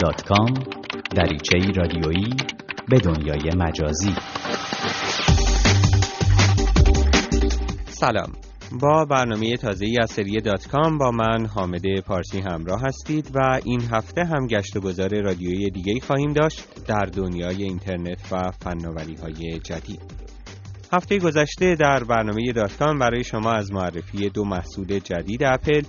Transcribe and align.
facebook.com 0.00 0.52
دریچه 1.16 1.72
رادیویی 1.76 2.36
به 2.88 2.98
دنیای 2.98 3.50
مجازی. 3.56 4.14
سلام. 7.86 8.32
با 8.80 9.04
برنامه 9.04 9.56
تازه 9.56 9.86
ای 9.86 9.98
از 10.02 10.10
سری 10.10 10.40
دات 10.40 10.68
کام 10.68 10.98
با 10.98 11.10
من 11.10 11.46
حامد 11.46 12.00
پارسی 12.06 12.40
همراه 12.40 12.80
هستید 12.84 13.30
و 13.34 13.60
این 13.64 13.80
هفته 13.92 14.24
هم 14.24 14.46
گشت 14.46 14.76
و 14.76 14.80
گذار 14.80 15.22
رادیویی 15.22 15.70
دیگه 15.70 16.00
خواهیم 16.00 16.32
داشت 16.32 16.84
در 16.86 17.04
دنیای 17.04 17.62
اینترنت 17.62 18.32
و 18.32 18.50
فناوری 18.50 19.14
های 19.14 19.58
جدید. 19.58 20.00
هفته 20.92 21.18
گذشته 21.18 21.74
در 21.74 22.04
برنامه 22.04 22.52
دات 22.52 22.76
کام 22.76 22.98
برای 22.98 23.24
شما 23.24 23.52
از 23.52 23.72
معرفی 23.72 24.28
دو 24.28 24.44
محصول 24.44 24.98
جدید 24.98 25.44
اپل 25.44 25.82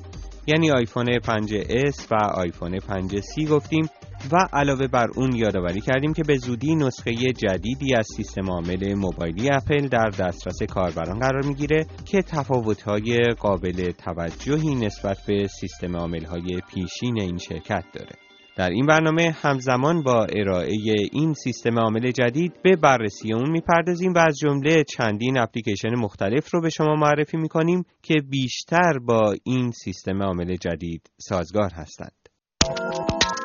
یعنی 0.48 0.72
آیفون 0.72 1.20
5S 1.20 2.12
و 2.12 2.16
آیفون 2.16 2.80
5C 2.80 3.50
گفتیم 3.50 3.90
و 4.32 4.48
علاوه 4.54 4.88
بر 4.88 5.08
اون 5.16 5.36
یادآوری 5.36 5.82
کردیم 5.82 6.14
که 6.14 6.24
به 6.28 6.38
زودی 6.38 6.76
نسخه 6.76 7.14
جدیدی 7.14 7.96
از 7.96 8.08
سیستم 8.16 8.50
عامل 8.50 8.94
موبایلی 8.94 9.50
اپل 9.50 9.88
در 9.88 10.10
دسترس 10.10 10.64
کاربران 10.64 11.20
قرار 11.20 11.46
می‌گیره 11.46 11.86
که 12.06 12.22
تفاوت‌های 12.22 13.18
قابل 13.40 13.92
توجهی 13.92 14.76
نسبت 14.76 15.18
به 15.28 15.48
سیستم 15.48 15.96
عامل‌های 15.96 16.62
پیشین 16.74 17.22
این 17.22 17.38
شرکت 17.38 17.84
داره. 17.94 18.16
در 18.56 18.70
این 18.70 18.86
برنامه 18.86 19.36
همزمان 19.42 20.04
با 20.04 20.26
ارائه 20.26 20.96
این 21.12 21.34
سیستم 21.34 21.80
عامل 21.80 22.12
جدید 22.12 22.54
به 22.64 22.76
بررسی 22.76 23.34
اون 23.34 23.52
می‌پردازیم 23.52 24.14
و 24.14 24.18
از 24.18 24.38
جمله 24.38 24.84
چندین 24.84 25.38
اپلیکیشن 25.38 25.96
مختلف 25.96 26.54
رو 26.54 26.62
به 26.62 26.70
شما 26.70 26.96
معرفی 26.96 27.38
می‌کنیم 27.38 27.84
که 28.04 28.16
بیشتر 28.30 29.00
با 29.06 29.36
این 29.44 29.72
سیستم 29.72 30.24
عامل 30.24 30.56
جدید 30.56 31.12
سازگار 31.18 31.72
هستند. 31.74 32.22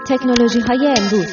تکنولوژی 0.09 0.61
های 0.61 0.95
امروز 0.99 1.33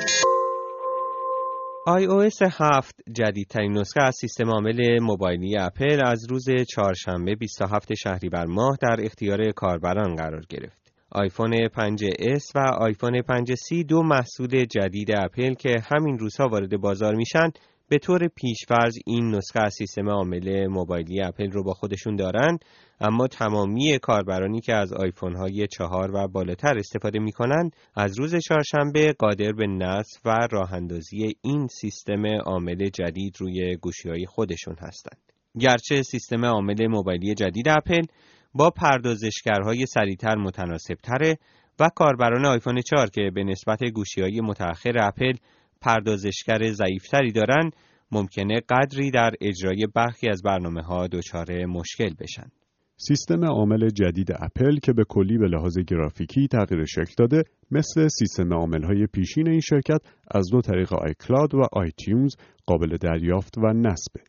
iOS 1.87 2.41
7 2.59 2.95
جدیدترین 3.11 3.77
نسخه 3.77 4.03
از 4.03 4.15
سیستم 4.21 4.49
عامل 4.49 4.99
موبایلی 4.99 5.57
اپل 5.57 6.01
از 6.05 6.25
روز 6.29 6.45
چهارشنبه 6.69 7.35
27 7.35 7.93
شهریور 7.93 8.45
ماه 8.45 8.77
در 8.81 8.97
اختیار 8.99 9.51
کاربران 9.51 10.15
قرار 10.15 10.41
گرفت. 10.49 10.93
آیفون 11.11 11.67
5S 11.67 12.43
و 12.55 12.59
آیفون 12.59 13.21
5C 13.21 13.85
دو 13.87 14.03
محصول 14.03 14.65
جدید 14.65 15.11
اپل 15.17 15.53
که 15.53 15.75
همین 15.91 16.19
روزها 16.19 16.47
وارد 16.47 16.77
بازار 16.81 17.15
میشن 17.15 17.49
به 17.89 17.97
طور 17.97 18.27
پیشفرض 18.27 18.97
این 19.05 19.35
نسخه 19.35 19.59
از 19.59 19.73
سیستم 19.73 20.09
عامل 20.09 20.67
موبایلی 20.67 21.21
اپل 21.21 21.51
رو 21.51 21.63
با 21.63 21.73
خودشون 21.73 22.15
دارن 22.15 22.57
اما 22.99 23.27
تمامی 23.27 23.99
کاربرانی 23.99 24.61
که 24.61 24.73
از 24.73 24.93
آیفون 24.93 25.35
های 25.35 25.67
چهار 25.67 26.11
و 26.15 26.27
بالاتر 26.27 26.77
استفاده 26.77 27.19
می‌کنن 27.19 27.69
از 27.95 28.19
روز 28.19 28.35
چهارشنبه 28.35 29.13
قادر 29.19 29.51
به 29.51 29.67
نصب 29.67 30.21
و 30.25 30.47
راه 30.51 30.71
این 31.41 31.67
سیستم 31.67 32.25
عامل 32.25 32.89
جدید 32.89 33.35
روی 33.39 33.75
گوشی 33.75 34.09
های 34.09 34.25
خودشون 34.25 34.75
هستند. 34.79 35.21
گرچه 35.59 36.01
سیستم 36.01 36.45
عامل 36.45 36.87
موبایلی 36.87 37.33
جدید 37.33 37.69
اپل 37.69 38.01
با 38.53 38.69
پردازشگرهای 38.69 39.85
سریعتر 39.85 40.35
متناسب 40.35 40.95
تره 40.95 41.37
و 41.79 41.89
کاربران 41.95 42.45
آیفون 42.45 42.81
4 42.81 43.09
که 43.09 43.31
به 43.35 43.43
نسبت 43.43 43.83
گوشی 43.83 44.21
های 44.21 44.41
متأخر 44.41 44.93
اپل 44.99 45.33
پردازشگر 45.83 46.71
ضعیفتری 46.71 47.31
دارن 47.31 47.69
ممکنه 48.11 48.61
قدری 48.69 49.11
در 49.11 49.31
اجرای 49.41 49.87
برخی 49.95 50.29
از 50.29 50.41
برنامه 50.41 50.81
ها 50.81 51.07
دچار 51.07 51.65
مشکل 51.65 52.13
بشن. 52.19 52.47
سیستم 52.97 53.45
عامل 53.45 53.89
جدید 53.89 54.31
اپل 54.31 54.77
که 54.77 54.93
به 54.93 55.03
کلی 55.09 55.37
به 55.37 55.47
لحاظ 55.47 55.77
گرافیکی 55.77 56.47
تغییر 56.47 56.85
شکل 56.85 57.13
داده 57.17 57.43
مثل 57.71 58.07
سیستم 58.07 58.53
عامل 58.53 58.83
های 58.83 59.07
پیشین 59.07 59.49
این 59.49 59.59
شرکت 59.59 60.01
از 60.31 60.49
دو 60.51 60.61
طریق 60.61 60.93
iCloud 60.93 61.55
و 61.55 61.61
iTunes 61.73 62.35
قابل 62.65 62.97
دریافت 62.97 63.57
و 63.57 63.73
نصبه. 63.73 64.21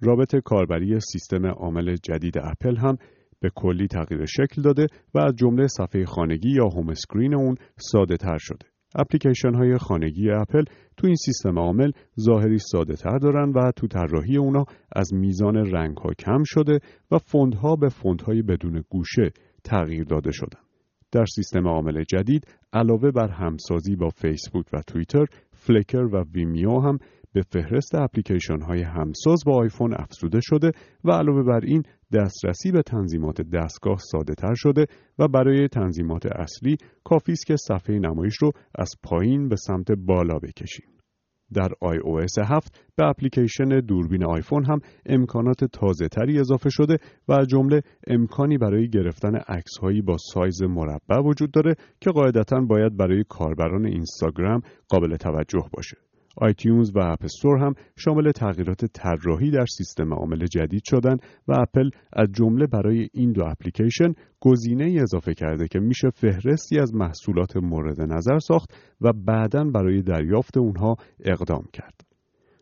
رابط 0.00 0.36
کاربری 0.36 1.00
سیستم 1.00 1.46
عامل 1.46 1.96
جدید 2.02 2.38
اپل 2.38 2.76
هم 2.76 2.96
به 3.40 3.50
کلی 3.54 3.86
تغییر 3.86 4.24
شکل 4.24 4.62
داده 4.62 4.86
و 5.14 5.18
از 5.18 5.36
جمله 5.36 5.66
صفحه 5.66 6.04
خانگی 6.04 6.50
یا 6.50 6.64
home 6.64 6.88
screen 6.88 7.34
اون 7.34 7.54
ساده 7.76 8.16
تر 8.16 8.38
شده. 8.38 8.75
اپلیکیشن 8.94 9.54
های 9.54 9.78
خانگی 9.78 10.30
اپل 10.30 10.64
تو 10.96 11.06
این 11.06 11.16
سیستم 11.16 11.58
عامل 11.58 11.90
ظاهری 12.20 12.58
ساده 12.58 12.94
تر 12.94 13.18
دارن 13.18 13.52
و 13.52 13.72
تو 13.76 13.86
طراحی 13.86 14.36
اونا 14.36 14.64
از 14.92 15.14
میزان 15.14 15.56
رنگ 15.56 15.96
ها 15.96 16.10
کم 16.18 16.42
شده 16.44 16.78
و 17.10 17.18
فونت 17.18 17.54
ها 17.54 17.76
به 17.76 17.88
فونت 17.88 18.22
های 18.22 18.42
بدون 18.42 18.84
گوشه 18.88 19.30
تغییر 19.64 20.04
داده 20.04 20.30
شدن. 20.32 20.60
در 21.12 21.24
سیستم 21.24 21.68
عامل 21.68 22.04
جدید 22.04 22.46
علاوه 22.72 23.10
بر 23.10 23.28
همسازی 23.28 23.96
با 23.96 24.08
فیسبوک 24.08 24.66
و 24.72 24.80
توییتر، 24.86 25.26
Flickr 25.52 26.04
و 26.12 26.24
Vimeo 26.34 26.80
هم 26.80 26.98
به 27.36 27.42
فهرست 27.42 27.94
اپلیکیشن 27.94 28.60
های 28.60 28.82
همساز 28.82 29.42
با 29.46 29.56
آیفون 29.56 29.94
افزوده 29.94 30.40
شده 30.42 30.70
و 31.04 31.10
علاوه 31.10 31.42
بر 31.42 31.60
این 31.64 31.82
دسترسی 32.12 32.72
به 32.72 32.82
تنظیمات 32.82 33.40
دستگاه 33.40 33.98
ساده 33.98 34.34
تر 34.34 34.54
شده 34.54 34.86
و 35.18 35.28
برای 35.28 35.68
تنظیمات 35.68 36.26
اصلی 36.26 36.76
کافی 37.04 37.32
است 37.32 37.46
که 37.46 37.56
صفحه 37.56 37.98
نمایش 37.98 38.36
رو 38.36 38.50
از 38.74 38.90
پایین 39.02 39.48
به 39.48 39.56
سمت 39.56 39.92
بالا 39.92 40.38
بکشیم. 40.38 40.86
در 41.54 41.68
iOS 41.68 42.38
7 42.48 42.80
به 42.96 43.06
اپلیکیشن 43.06 43.80
دوربین 43.80 44.24
آیفون 44.24 44.64
هم 44.64 44.78
امکانات 45.06 45.64
تازه 45.64 46.08
تری 46.08 46.40
اضافه 46.40 46.70
شده 46.70 46.98
از 47.28 47.44
جمله 47.44 47.80
امکانی 48.06 48.58
برای 48.58 48.88
گرفتن 48.88 49.36
عکس 49.36 49.78
هایی 49.82 50.02
با 50.02 50.16
سایز 50.32 50.62
مربع 50.62 51.18
وجود 51.24 51.50
داره 51.50 51.74
که 52.00 52.10
قاعدتا 52.10 52.60
باید 52.60 52.96
برای 52.96 53.24
کاربران 53.28 53.86
اینستاگرام 53.86 54.60
قابل 54.88 55.16
توجه 55.16 55.64
باشه. 55.72 56.05
iTunes 56.36 56.96
و 56.96 56.98
App 56.98 57.24
Store 57.24 57.58
هم 57.58 57.74
شامل 57.96 58.32
تغییرات 58.32 58.84
طراحی 58.84 59.50
در 59.50 59.66
سیستم 59.66 60.14
عامل 60.14 60.46
جدید 60.46 60.82
شدن 60.84 61.16
و 61.48 61.54
اپل 61.60 61.90
از 62.12 62.28
جمله 62.32 62.66
برای 62.66 63.08
این 63.12 63.32
دو 63.32 63.44
اپلیکیشن 63.44 64.12
گزینه 64.40 64.84
ای 64.84 64.98
اضافه 64.98 65.34
کرده 65.34 65.68
که 65.68 65.78
میشه 65.78 66.10
فهرستی 66.10 66.78
از 66.78 66.94
محصولات 66.94 67.56
مورد 67.56 68.00
نظر 68.00 68.38
ساخت 68.38 68.70
و 69.00 69.12
بعدا 69.12 69.64
برای 69.64 70.02
دریافت 70.02 70.56
اونها 70.58 70.96
اقدام 71.24 71.64
کرد. 71.72 72.06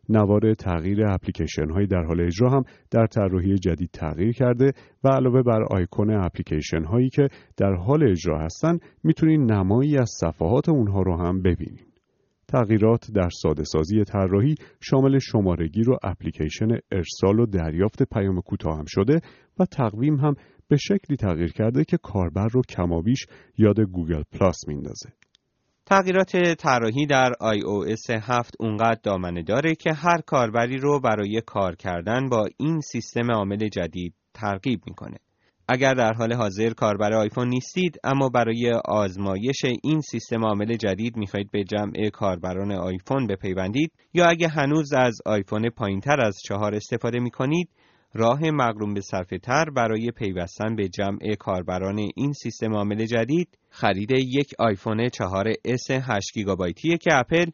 نوار 0.08 0.54
تغییر 0.54 1.06
اپلیکیشن 1.06 1.70
هایی 1.70 1.86
در 1.86 2.04
حال 2.04 2.20
اجرا 2.20 2.50
هم 2.50 2.62
در 2.90 3.06
طراحی 3.06 3.58
جدید 3.58 3.90
تغییر 3.92 4.32
کرده 4.32 4.72
و 5.04 5.08
علاوه 5.08 5.42
بر 5.42 5.62
آیکون 5.70 6.10
اپلیکیشن 6.10 6.84
هایی 6.84 7.08
که 7.08 7.28
در 7.56 7.74
حال 7.74 8.10
اجرا 8.10 8.38
هستن 8.38 8.78
می‌تونید 9.04 9.52
نمایی 9.52 9.98
از 9.98 10.10
صفحات 10.20 10.68
اونها 10.68 11.02
رو 11.02 11.16
هم 11.16 11.42
ببینید. 11.42 11.93
تغییرات 12.48 13.10
در 13.14 13.28
ساده 13.42 13.64
سازی 13.64 14.04
طراحی 14.04 14.54
شامل 14.80 15.18
شمارگیر 15.18 15.90
و 15.90 15.98
اپلیکیشن 16.02 16.68
ارسال 16.92 17.40
و 17.40 17.46
دریافت 17.46 18.02
پیام 18.02 18.40
کوتاه 18.40 18.78
هم 18.78 18.84
شده 18.88 19.20
و 19.58 19.64
تقویم 19.64 20.16
هم 20.16 20.34
به 20.68 20.76
شکلی 20.76 21.16
تغییر 21.16 21.52
کرده 21.52 21.84
که 21.84 21.96
کاربر 21.96 22.48
رو 22.48 22.62
کمابیش 22.68 23.26
یاد 23.58 23.80
Google 23.80 24.22
Plus 24.32 24.68
میندازه. 24.68 25.08
تغییرات 25.86 26.36
طراحی 26.58 27.06
در 27.06 27.32
iOS 27.40 28.10
7 28.10 28.54
اونقدر 28.60 29.00
دامنه 29.02 29.42
داره 29.42 29.74
که 29.74 29.92
هر 29.92 30.20
کاربری 30.26 30.76
رو 30.76 31.00
برای 31.00 31.42
کار 31.46 31.74
کردن 31.74 32.28
با 32.28 32.48
این 32.56 32.80
سیستم 32.80 33.30
عامل 33.30 33.68
جدید 33.68 34.14
ترغیب 34.34 34.80
می‌کنه. 34.86 35.16
اگر 35.68 35.94
در 35.94 36.12
حال 36.12 36.32
حاضر 36.32 36.70
کاربر 36.70 37.12
آیفون 37.12 37.48
نیستید 37.48 37.96
اما 38.04 38.28
برای 38.28 38.72
آزمایش 38.84 39.64
این 39.82 40.00
سیستم 40.00 40.44
عامل 40.44 40.76
جدید 40.76 41.16
می‌خواهید 41.16 41.50
به 41.50 41.64
جمع 41.64 42.10
کاربران 42.10 42.72
آیفون 42.72 43.26
بپیوندید 43.26 43.92
یا 44.14 44.24
اگر 44.24 44.48
هنوز 44.48 44.92
از 44.92 45.18
آیفون 45.26 45.70
پایینتر 45.70 46.20
از 46.20 46.36
چهار 46.44 46.74
استفاده 46.74 47.18
می‌کنید 47.18 47.68
راه 48.14 48.40
مقرون 48.50 48.94
به 48.94 49.00
صرفه 49.00 49.38
تر 49.38 49.64
برای 49.70 50.10
پیوستن 50.10 50.76
به 50.76 50.88
جمع 50.88 51.34
کاربران 51.38 51.98
این 52.16 52.32
سیستم 52.32 52.74
عامل 52.74 53.06
جدید 53.06 53.58
خرید 53.70 54.10
یک 54.10 54.54
آیفون 54.58 55.08
4S 55.08 55.90
8 55.90 56.34
گیگابایتیه 56.34 56.98
که 56.98 57.10
اپل 57.14 57.46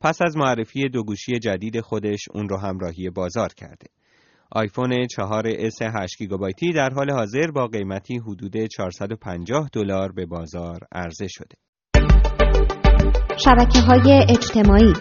پس 0.00 0.22
از 0.22 0.36
معرفی 0.36 0.88
دو 0.88 1.02
گوشی 1.04 1.38
جدید 1.38 1.80
خودش 1.80 2.20
اون 2.34 2.48
رو 2.48 2.56
همراهی 2.56 3.10
بازار 3.10 3.48
کرده. 3.48 3.97
آیفون 4.50 5.06
4S 5.06 5.82
8 5.82 6.18
گیگابایتی 6.18 6.72
در 6.72 6.90
حال 6.90 7.10
حاضر 7.10 7.50
با 7.50 7.66
قیمتی 7.66 8.18
حدود 8.18 8.56
450 8.66 9.68
دلار 9.72 10.12
به 10.12 10.26
بازار 10.26 10.78
عرضه 10.92 11.26
شده. 11.28 11.56
شبکه 13.36 13.80
های 13.80 14.26
اجتماعی 14.30 14.92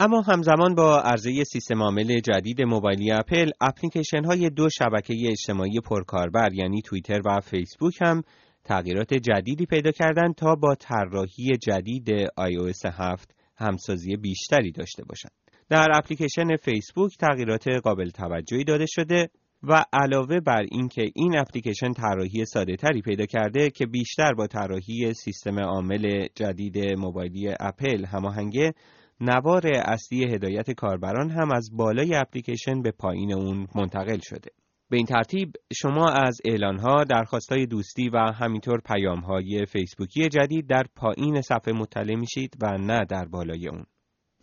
اما 0.00 0.20
همزمان 0.20 0.74
با 0.74 1.00
عرضه 1.00 1.44
سیستم 1.44 1.82
عامل 1.82 2.20
جدید 2.20 2.62
موبایلی 2.62 3.12
اپل، 3.12 3.50
اپلیکیشن 3.60 4.24
های 4.24 4.50
دو 4.50 4.68
شبکه 4.68 5.14
اجتماعی 5.28 5.80
پرکاربر 5.84 6.52
یعنی 6.52 6.82
توییتر 6.82 7.20
و 7.24 7.40
فیسبوک 7.40 7.94
هم 8.02 8.22
تغییرات 8.64 9.14
جدیدی 9.14 9.66
پیدا 9.66 9.90
کردند 9.90 10.34
تا 10.34 10.54
با 10.54 10.74
طراحی 10.74 11.50
جدید 11.62 12.26
iOS 12.26 12.84
7 12.84 13.34
همسازی 13.56 14.16
بیشتری 14.16 14.72
داشته 14.72 15.04
باشند. 15.04 15.41
در 15.72 15.88
اپلیکیشن 15.94 16.56
فیسبوک 16.56 17.16
تغییرات 17.16 17.68
قابل 17.68 18.10
توجهی 18.10 18.64
داده 18.64 18.86
شده 18.88 19.28
و 19.62 19.84
علاوه 19.92 20.40
بر 20.40 20.62
اینکه 20.70 21.10
این 21.14 21.38
اپلیکیشن 21.38 21.92
طراحی 21.92 22.44
ساده 22.44 22.76
تری 22.76 23.02
پیدا 23.02 23.26
کرده 23.26 23.70
که 23.70 23.86
بیشتر 23.86 24.34
با 24.34 24.46
طراحی 24.46 25.14
سیستم 25.14 25.58
عامل 25.58 26.26
جدید 26.34 26.98
موبایلی 26.98 27.48
اپل 27.60 28.04
هماهنگه 28.04 28.72
نوار 29.20 29.62
اصلی 29.66 30.24
هدایت 30.24 30.70
کاربران 30.70 31.30
هم 31.30 31.52
از 31.52 31.70
بالای 31.72 32.14
اپلیکیشن 32.14 32.82
به 32.82 32.90
پایین 32.90 33.32
اون 33.32 33.66
منتقل 33.74 34.18
شده 34.22 34.50
به 34.90 34.96
این 34.96 35.06
ترتیب 35.06 35.52
شما 35.72 36.10
از 36.10 36.38
اعلانها، 36.44 37.04
درخواستهای 37.04 37.66
دوستی 37.66 38.08
و 38.08 38.18
همینطور 38.18 38.80
پیامهای 38.80 39.66
فیسبوکی 39.66 40.28
جدید 40.28 40.66
در 40.66 40.84
پایین 40.96 41.40
صفحه 41.40 41.72
مطلع 41.74 42.14
میشید 42.14 42.56
و 42.62 42.78
نه 42.78 43.04
در 43.10 43.24
بالای 43.24 43.68
اون. 43.68 43.84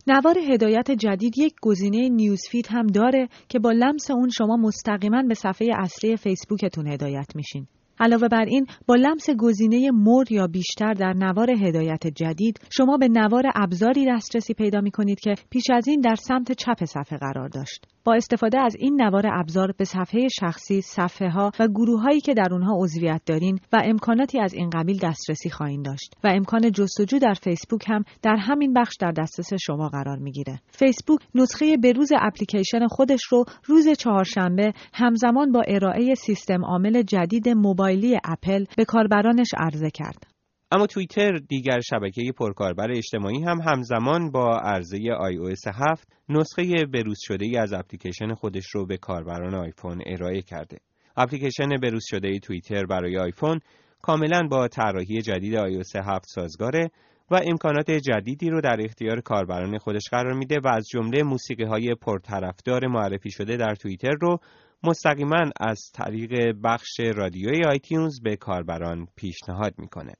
نوار 0.06 0.38
هدایت 0.38 0.90
جدید 0.90 1.38
یک 1.38 1.54
گزینه 1.62 2.08
نیوزفید 2.08 2.66
هم 2.70 2.86
داره 2.86 3.28
که 3.48 3.58
با 3.58 3.72
لمس 3.72 4.10
اون 4.10 4.28
شما 4.28 4.56
مستقیما 4.56 5.22
به 5.22 5.34
صفحه 5.34 5.68
اصلی 5.78 6.16
فیسبوکتون 6.16 6.86
هدایت 6.86 7.36
میشین. 7.36 7.66
علاوه 8.00 8.28
بر 8.28 8.44
این 8.44 8.66
با 8.86 8.94
لمس 8.94 9.30
گزینه 9.38 9.90
مور 9.90 10.32
یا 10.32 10.46
بیشتر 10.46 10.92
در 10.92 11.12
نوار 11.12 11.50
هدایت 11.50 12.06
جدید 12.06 12.60
شما 12.76 12.96
به 12.96 13.08
نوار 13.08 13.42
ابزاری 13.54 14.06
دسترسی 14.08 14.54
پیدا 14.54 14.80
می 14.80 14.90
کنید 14.90 15.20
که 15.20 15.34
پیش 15.50 15.64
از 15.70 15.88
این 15.88 16.00
در 16.00 16.14
سمت 16.14 16.52
چپ 16.52 16.84
صفحه 16.84 17.18
قرار 17.18 17.48
داشت. 17.48 17.86
با 18.04 18.14
استفاده 18.14 18.60
از 18.60 18.76
این 18.78 19.02
نوار 19.02 19.26
ابزار 19.26 19.72
به 19.78 19.84
صفحه 19.84 20.28
شخصی، 20.40 20.80
صفحه 20.80 21.30
ها 21.30 21.50
و 21.60 21.68
گروه 21.68 22.00
هایی 22.00 22.20
که 22.20 22.34
در 22.34 22.48
اونها 22.52 22.74
عضویت 22.76 23.20
دارین 23.26 23.58
و 23.72 23.82
امکاناتی 23.84 24.40
از 24.40 24.54
این 24.54 24.70
قبیل 24.70 24.98
دسترسی 24.98 25.50
خواهید 25.50 25.84
داشت 25.84 26.14
و 26.24 26.28
امکان 26.28 26.72
جستجو 26.72 27.18
در 27.18 27.34
فیسبوک 27.34 27.84
هم 27.88 28.04
در 28.22 28.36
همین 28.36 28.72
بخش 28.72 28.96
در 29.00 29.10
دسترس 29.10 29.50
شما 29.60 29.88
قرار 29.88 30.18
می‌گیره. 30.18 30.60
فیسبوک 30.70 31.20
نسخه 31.34 31.76
بروز 31.76 32.08
اپلیکیشن 32.20 32.86
خودش 32.86 33.24
رو 33.24 33.44
روز 33.66 33.88
چهارشنبه 33.88 34.72
همزمان 34.94 35.52
با 35.52 35.62
ارائه 35.68 36.14
سیستم 36.14 36.64
عامل 36.64 37.02
جدید 37.02 37.48
موبایلی 37.90 38.18
اپل 38.24 38.64
به 38.76 38.84
کاربرانش 38.84 39.48
عرضه 39.56 39.90
کرد. 39.90 40.26
اما 40.72 40.86
توییتر 40.86 41.36
دیگر 41.48 41.80
شبکه 41.80 42.32
پرکاربر 42.38 42.90
اجتماعی 42.90 43.42
هم 43.42 43.60
همزمان 43.60 44.30
با 44.30 44.58
عرضه 44.58 44.98
iOS 44.98 45.74
7 45.74 46.08
نسخه 46.28 46.86
بروز 46.92 47.18
شده 47.20 47.44
ای 47.44 47.56
از 47.56 47.72
اپلیکیشن 47.72 48.34
خودش 48.34 48.66
رو 48.74 48.86
به 48.86 48.96
کاربران 48.96 49.54
آیفون 49.54 50.02
ارائه 50.06 50.42
کرده. 50.42 50.78
اپلیکیشن 51.16 51.68
بروز 51.82 52.04
شده 52.06 52.38
توییتر 52.38 52.86
برای 52.86 53.18
آیفون 53.18 53.60
کاملا 54.02 54.42
با 54.50 54.68
طراحی 54.68 55.22
جدید 55.22 55.54
iOS 55.54 55.96
7 55.96 56.24
سازگاره 56.28 56.90
و 57.30 57.40
امکانات 57.46 57.90
جدیدی 57.90 58.50
رو 58.50 58.60
در 58.60 58.76
اختیار 58.80 59.20
کاربران 59.20 59.78
خودش 59.78 60.02
قرار 60.10 60.32
میده 60.32 60.60
و 60.64 60.68
از 60.68 60.86
جمله 60.92 61.22
موسیقی 61.22 61.64
های 61.64 61.94
پرطرفدار 61.94 62.86
معرفی 62.86 63.30
شده 63.30 63.56
در 63.56 63.74
توییتر 63.74 64.14
رو 64.20 64.38
مستقیما 64.84 65.50
از 65.60 65.80
طریق 65.94 66.54
بخش 66.64 67.00
رادیوی 67.00 67.64
آیتیونز 67.64 68.20
به 68.20 68.36
کاربران 68.36 69.06
پیشنهاد 69.16 69.74
می‌کنه. 69.78 70.12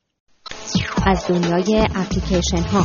از 1.06 1.26
دنیای 1.28 1.86
اپلیکیشن 1.96 2.68
ها 2.72 2.84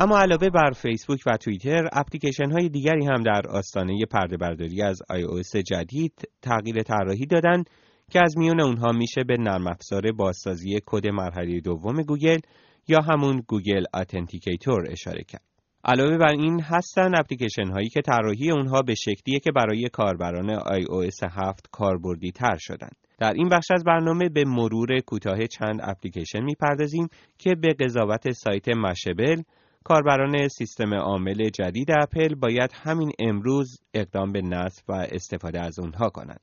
اما 0.00 0.18
علاوه 0.18 0.50
بر 0.50 0.70
فیسبوک 0.70 1.20
و 1.26 1.36
توییتر 1.36 1.88
اپلیکیشن 1.92 2.50
های 2.50 2.68
دیگری 2.68 3.06
هم 3.06 3.22
در 3.22 3.42
آستانه 3.48 4.04
پرده 4.10 4.36
برداری 4.36 4.82
از 4.82 4.98
iOS 5.12 5.56
جدید 5.56 6.12
تغییر 6.42 6.82
طراحی 6.82 7.26
دادن 7.26 7.64
که 8.10 8.20
از 8.20 8.38
میون 8.38 8.60
اونها 8.60 8.92
میشه 8.92 9.24
به 9.24 9.36
نرم 9.38 9.66
افزار 9.66 10.12
بازسازی 10.12 10.80
کد 10.86 11.06
مرحله 11.06 11.60
دوم 11.60 12.02
گوگل 12.02 12.38
یا 12.88 13.00
همون 13.00 13.42
Google 13.48 13.84
Authenticator 13.94 14.90
اشاره 14.90 15.24
کرد. 15.24 15.53
علاوه 15.86 16.18
بر 16.18 16.32
این 16.32 16.60
هستن 16.60 17.18
اپلیکیشن 17.18 17.70
هایی 17.70 17.88
که 17.88 18.02
طراحی 18.02 18.50
اونها 18.50 18.82
به 18.82 18.94
شکلیه 18.94 19.38
که 19.40 19.52
برای 19.52 19.88
کاربران 19.92 20.58
iOS 20.58 21.28
7 21.30 21.68
کاربردی 21.72 22.32
تر 22.32 22.56
شدند. 22.58 22.96
در 23.18 23.32
این 23.32 23.48
بخش 23.48 23.70
از 23.70 23.84
برنامه 23.84 24.28
به 24.28 24.44
مرور 24.44 25.00
کوتاه 25.00 25.46
چند 25.46 25.80
اپلیکیشن 25.82 26.42
می‌پردازیم 26.42 27.08
که 27.38 27.54
به 27.54 27.74
قضاوت 27.80 28.30
سایت 28.30 28.68
Mashable 28.68 29.42
کاربران 29.84 30.48
سیستم 30.48 30.94
عامل 30.94 31.48
جدید 31.48 31.88
اپل 32.02 32.34
باید 32.34 32.70
همین 32.74 33.12
امروز 33.18 33.78
اقدام 33.94 34.32
به 34.32 34.42
نصب 34.42 34.84
و 34.88 34.92
استفاده 34.92 35.60
از 35.60 35.78
اونها 35.78 36.08
کنند. 36.08 36.40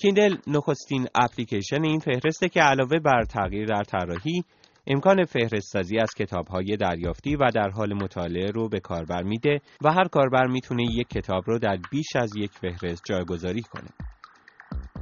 کیندل 0.00 0.36
نخستین 0.46 1.06
اپلیکیشن 1.14 1.84
این 1.84 1.98
فهرسته 1.98 2.48
که 2.48 2.60
علاوه 2.60 2.98
بر 2.98 3.24
تغییر 3.24 3.66
در 3.66 3.82
طراحی 3.82 4.44
امکان 4.86 5.24
فهرستسازی 5.24 5.98
از 5.98 6.10
کتابهای 6.18 6.76
دریافتی 6.76 7.36
و 7.36 7.50
در 7.54 7.70
حال 7.70 7.94
مطالعه 7.94 8.50
رو 8.50 8.68
به 8.68 8.80
کاربر 8.80 9.22
میده 9.22 9.60
و 9.84 9.92
هر 9.92 10.04
کاربر 10.04 10.46
می‌تونه 10.46 10.82
یک 10.82 11.08
کتاب 11.08 11.44
رو 11.46 11.58
در 11.58 11.78
بیش 11.90 12.16
از 12.16 12.36
یک 12.36 12.50
فهرست 12.50 13.02
جایگذاری 13.04 13.62
کنه. 13.62 13.88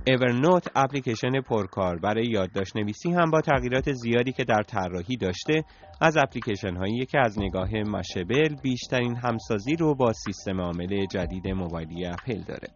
اورنوت 0.07 0.69
اپلیکیشن 0.77 1.41
پرکار 1.41 1.99
برای 1.99 2.27
یادداشت 2.27 2.77
نویسی 2.77 3.11
هم 3.11 3.31
با 3.31 3.41
تغییرات 3.41 3.93
زیادی 3.93 4.33
که 4.33 4.45
در 4.45 4.63
طراحی 4.63 5.17
داشته 5.17 5.65
از 6.01 6.17
اپلیکیشن 6.17 6.77
هایی 6.77 7.07
که 7.07 7.19
از 7.19 7.39
نگاه 7.39 7.71
مشبل 7.75 8.55
بیشترین 8.63 9.17
همسازی 9.17 9.77
رو 9.77 9.95
با 9.95 10.13
سیستم 10.13 10.61
عامل 10.61 11.07
جدید 11.07 11.49
موبایلی 11.49 12.07
اپل 12.07 12.43
داره. 12.43 12.69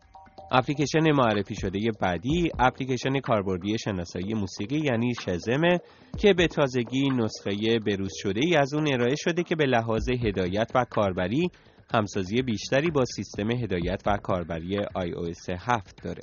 اپلیکیشن 0.55 1.13
معرفی 1.13 1.55
شده 1.55 1.91
بعدی 2.01 2.51
اپلیکیشن 2.59 3.21
کاربردی 3.21 3.79
شناسایی 3.79 4.35
موسیقی 4.35 4.79
یعنی 4.79 5.15
شزمه 5.15 5.81
که 6.19 6.35
به 6.35 6.47
تازگی 6.47 7.11
نسخه 7.11 7.79
بروز 7.87 8.13
شده 8.15 8.41
ای 8.45 8.57
از 8.57 8.75
اون 8.75 8.93
ارائه 8.93 9.15
شده 9.17 9.43
که 9.43 9.57
به 9.57 9.65
لحاظ 9.65 10.09
هدایت 10.11 10.71
و 10.75 10.85
کاربری 10.91 11.51
همسازی 11.95 12.43
بیشتری 12.43 12.91
با 12.91 13.05
سیستم 13.05 13.51
هدایت 13.51 14.03
و 14.07 14.17
کاربری 14.17 14.79
iOS 14.79 15.51
7 15.59 16.03
داره. 16.05 16.23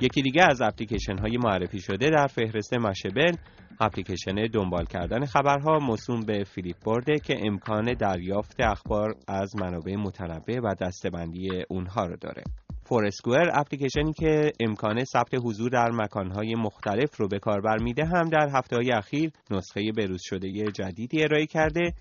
یکی 0.00 0.22
دیگه 0.22 0.42
از 0.50 0.62
اپلیکیشن 0.62 1.18
های 1.18 1.36
معرفی 1.36 1.80
شده 1.80 2.10
در 2.10 2.26
فهرست 2.26 2.74
مشبل 2.74 3.36
اپلیکیشن 3.80 4.46
دنبال 4.52 4.84
کردن 4.84 5.24
خبرها 5.24 5.78
موسوم 5.78 6.20
به 6.20 6.44
فیلیپ 6.44 6.76
بورده 6.84 7.18
که 7.18 7.36
امکان 7.46 7.94
دریافت 7.94 8.60
اخبار 8.60 9.14
از 9.28 9.56
منابع 9.56 9.96
متنوع 9.96 10.60
و 10.64 10.74
دستبندی 10.80 11.48
اونها 11.68 12.06
رو 12.06 12.16
داره. 12.16 12.42
فورسکوئر 12.90 13.50
اپلیکیشنی 13.52 14.12
که 14.12 14.52
امکان 14.60 15.04
ثبت 15.04 15.34
حضور 15.44 15.70
در 15.70 15.90
مکانهای 15.90 16.54
مختلف 16.54 17.16
رو 17.16 17.28
به 17.28 17.38
کاربر 17.38 17.78
میده 17.78 18.04
هم 18.04 18.28
در 18.28 18.48
هفته 18.54 18.76
های 18.76 18.92
اخیر 18.92 19.30
نسخه 19.50 19.92
بروز 19.96 20.20
شده 20.22 20.70
جدیدی 20.72 21.22
ارائه 21.22 21.46
کرده 21.46 21.92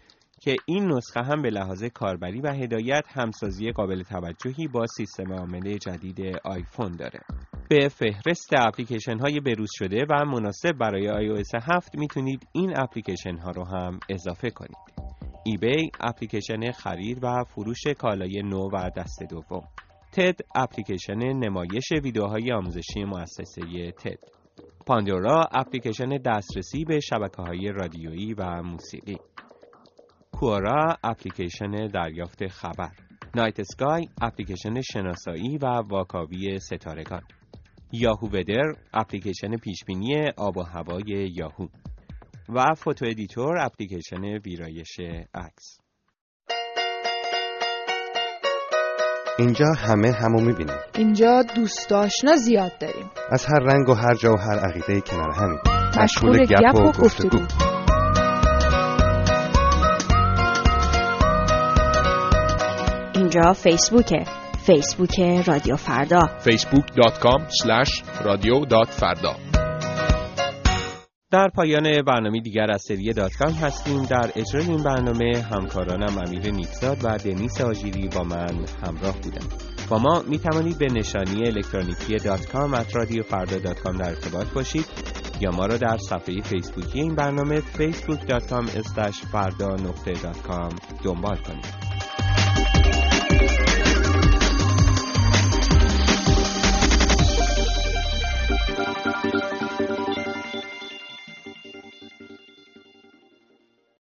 که 0.42 0.56
این 0.66 0.92
نسخه 0.92 1.22
هم 1.22 1.42
به 1.42 1.50
لحاظ 1.50 1.84
کاربری 1.84 2.42
و 2.42 2.54
هدایت 2.54 3.04
همسازی 3.08 3.72
قابل 3.72 4.04
توجهی 4.04 4.68
با 4.68 4.86
سیستم 4.88 5.34
عامل 5.34 5.78
جدید 5.78 6.20
آیفون 6.44 6.92
داره. 6.92 7.20
به 7.70 7.88
فهرست 7.88 8.50
اپلیکیشن 8.58 9.20
های 9.20 9.40
بروز 9.40 9.70
شده 9.74 10.06
و 10.10 10.26
مناسب 10.26 10.72
برای 10.72 11.08
iOS 11.08 11.64
7 11.64 11.98
می‌تونید 11.98 12.48
این 12.52 12.80
اپلیکیشن 12.80 13.38
ها 13.38 13.52
رو 13.52 13.66
هم 13.66 14.00
اضافه 14.10 14.50
کنید. 14.50 14.78
ایبی 15.46 15.92
اپلیکیشن 16.00 16.72
خرید 16.72 17.24
و 17.24 17.44
فروش 17.44 17.88
کالای 17.98 18.42
نو 18.42 18.70
و 18.74 18.90
دست 18.98 19.24
دوم. 19.30 19.64
TED 20.20 20.40
اپلیکیشن 20.56 21.18
نمایش 21.18 21.92
ویدیوهای 22.04 22.52
آموزشی 22.52 23.04
مؤسسه 23.04 23.92
TED. 23.92 24.20
Pandora 24.86 25.44
اپلیکیشن 25.52 26.18
دسترسی 26.26 26.86
به 26.86 27.00
شبکه 27.00 27.42
های 27.42 27.68
رادیویی 27.68 28.34
و 28.34 28.62
موسیقی. 28.64 29.18
Quora 30.32 30.98
اپلیکیشن 31.04 31.88
دریافت 31.88 32.48
خبر. 32.48 32.92
Night 33.36 33.60
Sky 33.60 34.10
اپلیکیشن 34.22 34.82
شناسایی 34.82 35.58
و 35.58 35.66
واکاوی 35.66 36.60
ستارگان. 36.60 37.24
Yahoo 37.92 38.28
Weather 38.28 38.74
اپلیکیشن 38.94 39.58
پیشبینی 39.58 40.30
آب 40.38 40.58
و 40.58 40.64
هوای 40.64 41.32
یاهو 41.36 41.68
و 42.50 42.74
Photo 42.76 43.06
Editor 43.06 43.58
اپلیکیشن 43.66 44.24
ویرایش 44.24 45.00
عکس 45.34 45.89
اینجا 49.40 49.66
همه 49.78 50.12
همو 50.12 50.42
می‌بینیم. 50.42 50.76
اینجا 50.96 51.44
دوست 51.56 51.92
آشنا 51.92 52.36
زیاد 52.36 52.72
داریم. 52.80 53.06
از 53.32 53.46
هر 53.46 53.60
رنگ 53.60 53.90
و 53.90 53.94
هر 53.94 54.14
جا 54.14 54.34
و 54.34 54.38
هر 54.38 54.60
عقیده 54.60 55.02
کنار 55.02 55.32
همین. 55.32 55.60
مشغول 56.02 56.46
گپ 56.46 56.76
و 56.76 56.92
گفتگو. 56.92 57.40
اینجا 63.16 63.54
فیسبوکه. 63.54 64.24
فیسبوک 64.66 65.20
رادیو 65.48 65.76
فردا. 65.76 66.20
facebook.com 66.20 67.42
رادیو 68.26 68.66
فردا. 68.90 69.36
در 71.32 71.48
پایان 71.48 72.02
برنامه 72.02 72.40
دیگر 72.40 72.72
از 72.72 72.82
سری 72.82 73.14
دات 73.14 73.32
کام 73.36 73.54
هستیم. 73.54 74.06
در 74.06 74.32
اجرای 74.36 74.66
این 74.66 74.84
برنامه 74.84 75.46
همکارانم 75.52 76.18
امیر 76.18 76.52
نیکزاد 76.52 76.98
و 77.04 77.18
دنیس 77.18 77.62
آژیری 77.62 78.08
با 78.08 78.24
من 78.24 78.66
همراه 78.86 79.22
بودند 79.22 79.54
با 79.90 79.98
ما 79.98 80.24
می 80.28 80.40
توانید 80.40 80.78
به 80.78 80.86
نشانی 80.86 81.48
الکترونیکی 81.48 82.18
دات 82.18 82.46
کام 82.52 82.84
at 82.84 82.96
رادیو 82.96 83.24
فردا 83.24 83.60
دات 83.60 83.80
کام 83.80 83.98
در 83.98 84.10
ارتباط 84.10 84.48
باشید 84.48 84.86
یا 85.42 85.52
ما 85.52 85.66
را 85.66 85.78
در 85.78 85.98
صفحه 85.98 86.42
فیسبوکی 86.42 87.00
این 87.00 87.16
برنامه 87.16 87.62
facebook.com 87.62 88.66
فردا 89.32 89.76
نقطه 89.76 90.14
دنبال 91.04 91.38
کنید. 91.38 91.90